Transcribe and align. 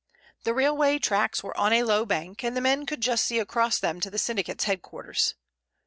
The 0.45 0.55
railway 0.55 0.97
tracks 0.97 1.43
were 1.43 1.55
on 1.55 1.71
a 1.73 1.83
low 1.83 2.05
bank, 2.07 2.43
and 2.43 2.57
the 2.57 2.61
men 2.61 2.87
could 2.87 3.01
just 3.01 3.23
see 3.23 3.37
across 3.37 3.77
them 3.77 3.99
to 3.99 4.09
the 4.09 4.17
syndicate's 4.17 4.63
headquarters. 4.63 5.35